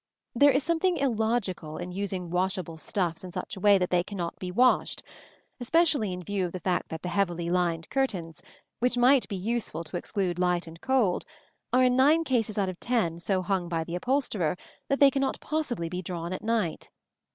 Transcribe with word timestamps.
There 0.33 0.49
is 0.49 0.63
something 0.63 0.97
illogical 0.97 1.77
in 1.77 1.91
using 1.91 2.31
washable 2.31 2.75
stuffs 2.77 3.23
in 3.23 3.31
such 3.31 3.55
a 3.55 3.59
way 3.59 3.77
that 3.77 3.91
they 3.91 4.03
cannot 4.03 4.35
be 4.39 4.49
washed, 4.51 5.03
especially 5.59 6.11
in 6.11 6.23
view 6.23 6.47
of 6.47 6.53
the 6.53 6.59
fact 6.59 6.89
that 6.89 7.03
the 7.03 7.09
heavily 7.09 7.51
lined 7.51 7.87
curtains, 7.91 8.41
which 8.79 8.97
might 8.97 9.27
be 9.27 9.35
useful 9.35 9.83
to 9.83 9.97
exclude 9.97 10.39
light 10.39 10.65
and 10.65 10.81
cold, 10.81 11.23
are 11.71 11.83
in 11.83 11.95
nine 11.95 12.23
cases 12.23 12.57
out 12.57 12.67
of 12.67 12.79
ten 12.79 13.19
so 13.19 13.43
hung 13.43 13.69
by 13.69 13.83
the 13.83 13.93
upholsterer 13.93 14.57
that 14.87 14.99
they 14.99 15.11
cannot 15.11 15.39
possibly 15.39 15.87
be 15.87 16.01
drawn 16.01 16.33
at 16.33 16.41
night. 16.41 16.89